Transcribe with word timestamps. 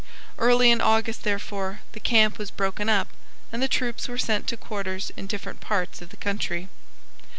Early 0.39 0.71
in 0.71 0.81
August, 0.81 1.21
therefore, 1.21 1.81
the 1.91 1.99
camp 1.99 2.39
was 2.39 2.49
broken 2.49 2.89
up, 2.89 3.09
and 3.51 3.61
the 3.61 3.67
troops 3.67 4.07
were 4.07 4.17
sent 4.17 4.47
to 4.47 4.57
quarters 4.57 5.11
in 5.15 5.27
different 5.27 5.61
parts 5.61 6.01
of 6.01 6.09
the 6.09 6.17
country. 6.17 6.69